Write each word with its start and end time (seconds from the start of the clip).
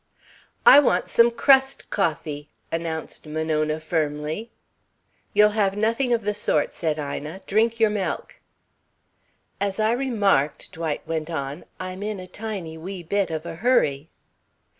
"I 0.65 0.79
want 0.79 1.09
some 1.09 1.29
crust 1.29 1.91
coffee," 1.91 2.49
announced 2.71 3.27
Monona 3.27 3.79
firmly. 3.79 4.49
"You'll 5.35 5.51
have 5.51 5.77
nothing 5.77 6.11
of 6.11 6.23
the 6.23 6.33
sort," 6.33 6.73
said 6.73 6.97
Ina. 6.97 7.41
"Drink 7.45 7.79
your 7.79 7.91
milk." 7.91 8.39
"As 9.59 9.79
I 9.79 9.91
remarked," 9.91 10.71
Dwight 10.71 11.07
went 11.07 11.29
on, 11.29 11.65
"I'm 11.79 12.01
in 12.01 12.19
a 12.19 12.25
tiny 12.25 12.79
wee 12.79 13.03
bit 13.03 13.29
of 13.29 13.45
a 13.45 13.53
hurry." 13.57 14.09